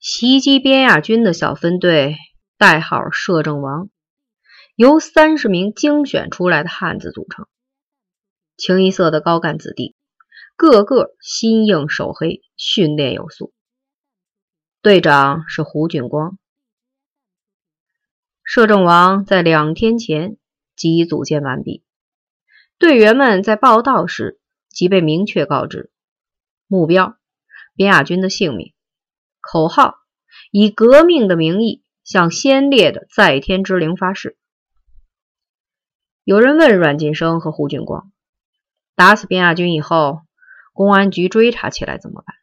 [0.00, 2.16] 袭击边亚军的小分队
[2.56, 3.90] 代号“摄政王”，
[4.74, 7.46] 由三十名精选出来的汉子组成，
[8.56, 9.94] 清一色的高干子弟，
[10.56, 13.52] 个个心硬手黑，训练有素。
[14.80, 16.38] 队长是胡俊光。
[18.42, 20.38] 摄政王在两天前
[20.76, 21.84] 即组建完毕，
[22.78, 24.40] 队员们在报道时
[24.70, 25.90] 即被明确告知
[26.66, 27.18] 目标：
[27.74, 28.72] 边亚军的性命。
[29.40, 29.96] 口号：
[30.50, 34.36] 以革命的名义向先烈的在天之灵发誓。
[36.24, 38.12] 有人问阮晋生和胡俊光
[38.94, 40.20] ：“打死边亚军以后，
[40.72, 42.36] 公安局追查起来怎么办？”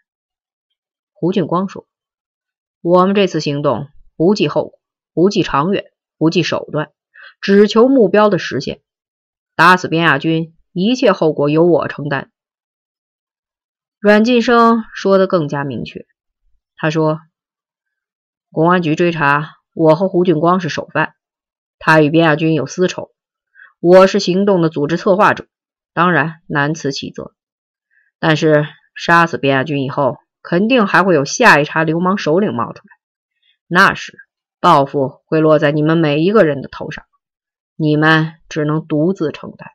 [1.13, 1.87] 胡俊光说
[2.81, 4.79] ：“我们这次行动不计后果，
[5.13, 5.85] 不计长远，
[6.17, 6.91] 不计手段，
[7.39, 8.81] 只求目标的实现。
[9.55, 12.31] 打死边亚军，一切后果由我承担。”
[13.99, 16.05] 阮晋生说的更加明确。
[16.79, 17.19] 他说
[18.53, 21.15] ：“公安局追查我和胡俊光是首犯，
[21.79, 23.09] 他与边亚军有私仇，
[23.79, 25.47] 我是行动的组织策划者，
[25.91, 27.33] 当然难辞其责。
[28.19, 32.93] 但是杀死边亚军以后，肯定还会有下一茬流氓首领冒出来，
[33.65, 34.15] 那时
[34.59, 37.05] 报复会落在你们每一个人的头上，
[37.75, 39.71] 你们只能独自承担。”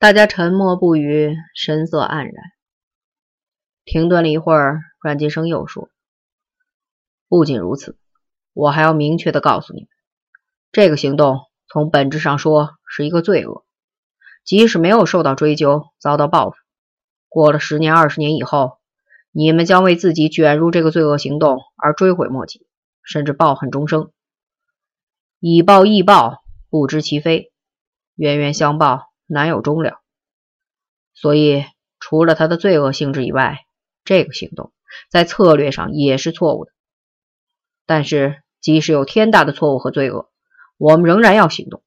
[0.00, 2.34] 大家沉默不语，神色黯然。
[3.84, 5.90] 停顿了一会儿，阮晋生又说
[7.28, 7.98] ：“不仅如此，
[8.52, 9.88] 我还要明确的告诉你们，
[10.72, 13.64] 这个行动从本质上说是一个罪恶。
[14.44, 16.56] 即使没有受到追究，遭到报复，
[17.28, 18.78] 过了十年、二十年以后，
[19.30, 22.66] 你们将为自己卷入这个罪恶行动而追悔莫及，
[23.02, 24.10] 甚至抱恨终生。
[25.40, 27.50] 以暴易暴，不知其非；
[28.14, 30.00] 冤冤相报，难有终了。
[31.14, 31.64] 所以，
[31.98, 33.63] 除了它的罪恶性质以外，
[34.04, 34.72] 这个行动
[35.10, 36.72] 在策略上也是错误的，
[37.86, 40.30] 但是即使有天大的错误和罪恶，
[40.78, 41.82] 我们仍然要行动。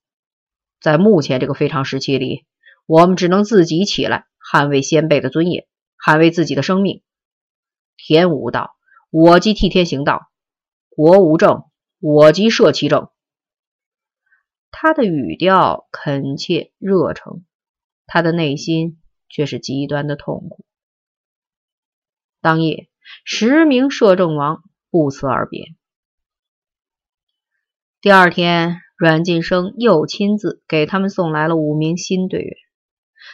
[0.80, 2.46] 在目前这个非常时期里，
[2.86, 5.66] 我们只能自己起来捍卫先辈的尊严，
[6.06, 7.02] 捍卫自己的生命。
[7.98, 8.76] 天无道，
[9.10, 10.30] 我即替天行道；
[10.90, 11.64] 国无政，
[12.00, 13.10] 我即摄其政。
[14.70, 17.44] 他的语调恳切热诚，
[18.06, 20.64] 他的内心却是极端的痛苦。
[22.42, 22.90] 当夜，
[23.26, 25.76] 十名摄政王不辞而别。
[28.00, 32.56] 第二天，阮晋生又亲自给他们送来了五名新队员。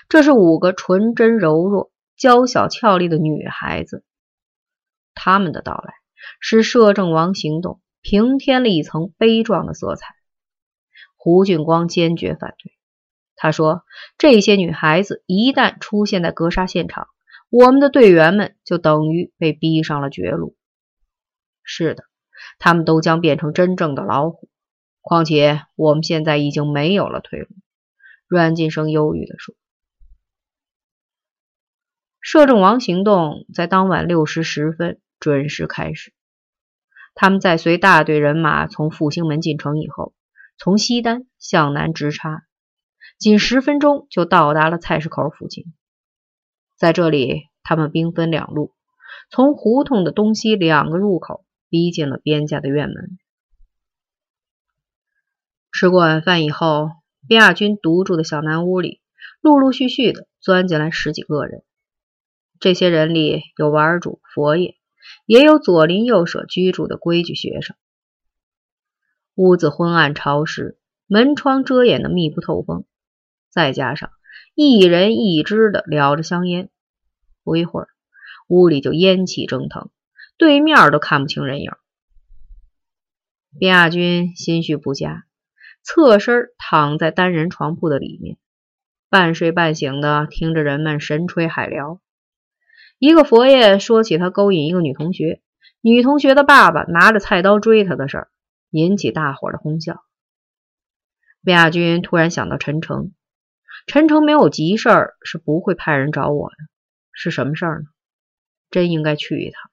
[0.10, 4.04] 这是五个纯真柔弱、娇小俏丽的女孩子。
[5.14, 5.94] 他们的到来
[6.40, 10.16] 使摄政王行动平添了一层悲壮的色彩。
[11.18, 12.74] 胡俊光坚决反对，
[13.36, 13.84] 他说
[14.18, 17.08] ：“这些女孩子一旦出现在格杀现场。”
[17.56, 20.56] 我们的队员们就等于被逼上了绝路。
[21.62, 22.04] 是的，
[22.58, 24.50] 他们都将变成真正的老虎。
[25.02, 27.48] 况且我们现在已经没有了退路。”
[28.28, 29.54] 阮晋生忧郁地说。
[32.20, 36.12] 摄政王行动在当晚六时十分准时开始。
[37.14, 40.16] 他们在随大队人马从复兴门进城以后，
[40.58, 42.48] 从西单向南直插，
[43.20, 45.72] 仅十分钟就到达了菜市口附近。
[46.84, 48.74] 在这里，他们兵分两路，
[49.30, 53.18] 从胡同的东西两个入口逼近了边家的院门。
[55.72, 56.90] 吃过晚饭以后，
[57.26, 59.00] 边亚军独住的小南屋里，
[59.40, 61.64] 陆陆续续的钻进来十几个人。
[62.60, 64.76] 这些人里有玩主、佛爷，
[65.26, 67.78] 也有左邻右舍居住的规矩学生。
[69.36, 70.78] 屋子昏暗潮湿，
[71.08, 72.84] 门窗遮掩的密不透风，
[73.50, 74.12] 再加上
[74.56, 76.70] 一人一支的燎着香烟。
[77.44, 77.88] 不一会儿，
[78.48, 79.90] 屋里就烟气蒸腾，
[80.38, 81.72] 对面都看不清人影。
[83.60, 85.26] 边亚军心绪不佳，
[85.84, 88.38] 侧身躺在单人床铺的里面，
[89.10, 92.00] 半睡半醒的听着人们神吹海聊。
[93.00, 95.42] 一个佛爷说起他勾引一个女同学，
[95.82, 98.28] 女同学的爸爸拿着菜刀追他的事儿，
[98.70, 100.04] 引起大伙的哄笑。
[101.44, 103.12] 边亚军突然想到陈诚，
[103.88, 106.56] 陈诚没有急事儿是不会派人找我的。
[107.12, 107.86] 是什么事儿呢？
[108.72, 109.72] 真应该去一趟。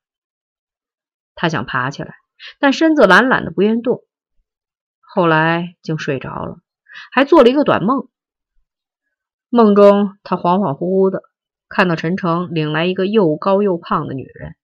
[1.34, 2.14] 他想爬起来，
[2.58, 4.04] 但身子懒懒的不愿动。
[5.00, 6.58] 后来竟睡着了，
[7.10, 8.08] 还做了一个短梦。
[9.48, 11.22] 梦中他恍恍惚惚的
[11.68, 14.54] 看到陈诚领来一个又高又胖的女人，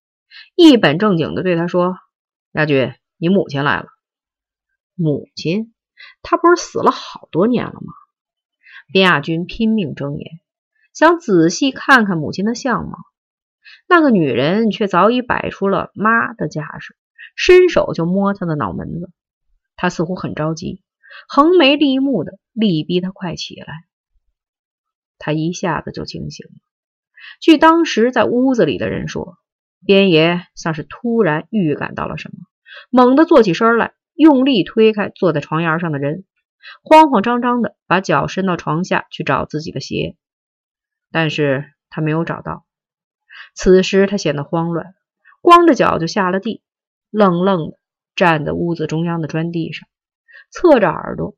[0.54, 1.96] 一本正经的对他说
[2.52, 3.86] ：“亚军，你母亲来了。”
[4.94, 5.74] 母亲？
[6.22, 7.94] 她不是死了好多年了吗？
[8.92, 10.40] 边亚军拼命睁眼。
[10.92, 12.96] 想仔细看看母亲的相貌，
[13.86, 16.96] 那个女人却早已摆出了妈的架势，
[17.36, 19.10] 伸手就摸他的脑门子。
[19.76, 20.82] 他似乎很着急，
[21.28, 23.66] 横眉立目的力逼他快起来。
[25.18, 26.52] 他一下子就惊醒了。
[27.40, 29.36] 据当时在屋子里的人说，
[29.84, 32.38] 边爷像是突然预感到了什么，
[32.88, 36.24] 猛地坐起身来，用力推开坐在床沿上的人，
[36.82, 40.16] 慌慌张张的把脚伸到床下去找自己的鞋，
[41.10, 42.66] 但是他没有找到。
[43.54, 44.94] 此时他显得慌乱，
[45.40, 46.62] 光着脚就下了地，
[47.10, 47.78] 愣愣的
[48.14, 49.88] 站在屋子中央的砖地上，
[50.50, 51.36] 侧着耳朵，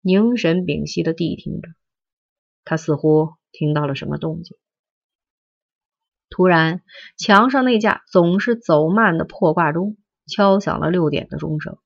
[0.00, 1.68] 凝神屏息的谛听着。
[2.64, 4.56] 他似乎听到了什么动静。
[6.28, 6.82] 突然，
[7.16, 9.96] 墙上那架总是走慢的破挂钟
[10.26, 11.78] 敲响了六点的钟声，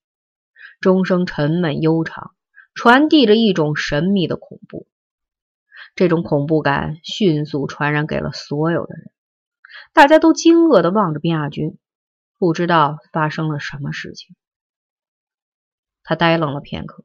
[0.80, 2.34] 钟声沉闷悠长，
[2.74, 4.86] 传递着一种神秘的恐怖。
[5.94, 9.12] 这种恐怖感迅速传染给了所有的人，
[9.92, 11.78] 大家都惊愕地望着边亚军，
[12.38, 14.34] 不知道发生了什么事情。
[16.02, 17.04] 他呆愣了片刻，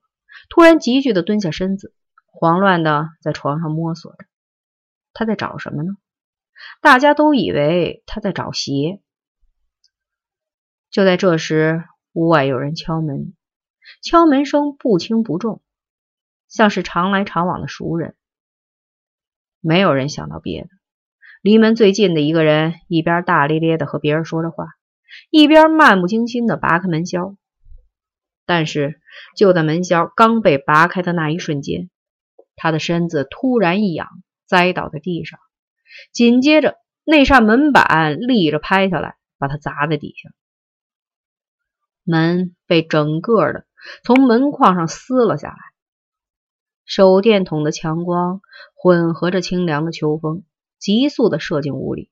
[0.49, 1.93] 突然急剧地蹲下身子，
[2.25, 4.25] 慌乱地在床上摸索着。
[5.13, 5.93] 他在找什么呢？
[6.81, 9.01] 大家都以为他在找鞋。
[10.89, 11.83] 就在这时，
[12.13, 13.35] 屋外有人敲门，
[14.01, 15.61] 敲门声不轻不重，
[16.47, 18.15] 像是常来常往的熟人。
[19.61, 20.69] 没有人想到别的，
[21.41, 24.67] 离门最近的一个人一边大咧咧的和别人说着话，
[25.29, 27.35] 一边漫不经心的拔开门销。
[28.45, 28.99] 但是
[29.35, 31.89] 就在门销刚被拔开的那一瞬间，
[32.55, 34.07] 他的身子突然一仰，
[34.47, 35.39] 栽倒在地上，
[36.11, 40.31] 紧接着那扇门板立着拍下来，把他砸在底下，
[42.03, 43.67] 门被整个的
[44.03, 45.57] 从门框上撕了下来。
[46.85, 48.41] 手电筒的强光
[48.75, 50.43] 混合着清凉的秋风，
[50.79, 52.09] 急速的射进屋里。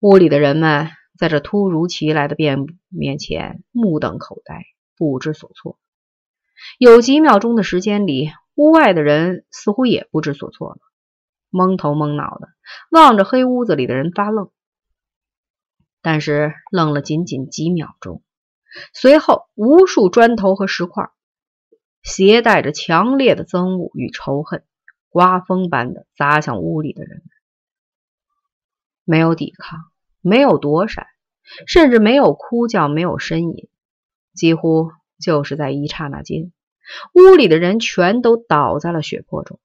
[0.00, 4.64] 屋里的人们在这突如其来的变面前目瞪口呆，
[4.96, 5.78] 不知所措。
[6.78, 10.78] 有几秒钟的时间里，屋外的人似乎也不知所措了，
[11.50, 12.48] 蒙头蒙脑的
[12.90, 14.50] 望着黑屋子里的人发愣。
[16.00, 18.22] 但是愣了仅仅几秒钟，
[18.92, 21.10] 随后无数砖头和石块。
[22.02, 24.62] 携带着强烈的憎恶与仇恨，
[25.08, 27.24] 刮风般的砸向屋里的人们。
[29.04, 29.80] 没有抵抗，
[30.20, 31.06] 没有躲闪，
[31.66, 33.70] 甚至没有哭叫，没有呻吟，
[34.34, 36.52] 几乎就是在一刹那间，
[37.14, 39.58] 屋里的人全都倒在了血泊中。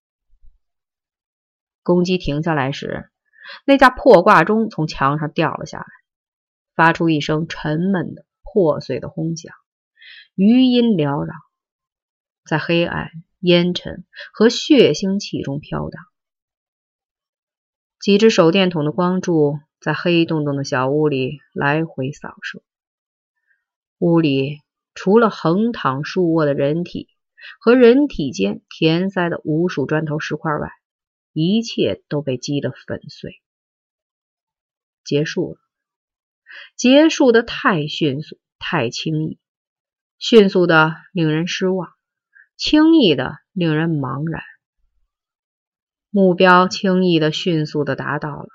[1.83, 3.09] 攻击停下来时，
[3.65, 5.85] 那架破挂钟从墙上掉了下来，
[6.73, 9.53] 发出一声沉闷的、破碎的轰响，
[10.35, 11.33] 余音缭绕。
[12.45, 13.11] 在黑暗、
[13.41, 16.03] 烟尘和血腥气中飘荡，
[17.99, 22.63] 几只手电筒的光柱在黑洞洞的小屋里来回扫射。
[23.99, 24.61] 屋里
[24.95, 27.09] 除了横躺竖卧的人体
[27.59, 30.71] 和人体间填塞的无数砖头石块外，
[31.33, 33.41] 一切都被击得粉碎。
[35.03, 35.59] 结束了，
[36.75, 39.39] 结束的太迅速，太轻易，
[40.17, 41.89] 迅速的令人失望。
[42.57, 44.43] 轻易的令人茫然，
[46.09, 48.49] 目标轻易的、迅速的达到了，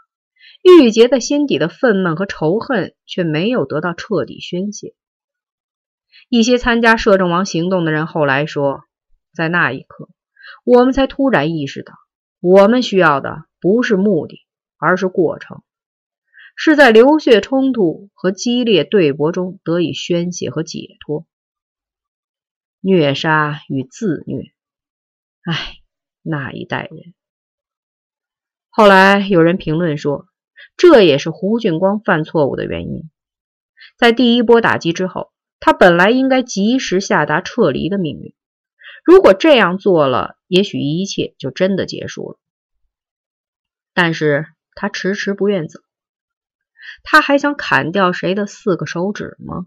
[0.62, 4.94] 郁结在心底的愤懑和仇恨却没有得到彻底宣泄。
[6.29, 8.82] 一些参加摄政王行动的人后来说，
[9.34, 10.10] 在那一刻，
[10.65, 11.94] 我们才突然意识到，
[12.41, 14.46] 我们需要的不是目的，
[14.77, 15.63] 而是过程，
[16.56, 21.27] 是在流血冲突和激烈对搏中得以宣泄和解脱。
[22.81, 24.53] 虐杀与自虐，
[25.44, 25.79] 唉，
[26.23, 27.15] 那一代人。
[28.69, 30.27] 后来有人评论说，
[30.77, 33.11] 这也是胡俊光犯错误的原因。
[33.96, 38.34] 在第一波打击之后，他本来应该及时下达撤离的命令。
[39.05, 42.39] 如果这样做了，也许一切就真的结束了。
[43.93, 45.81] 但是他迟迟不愿走。
[47.05, 49.67] 他还想砍掉谁的四个手指吗？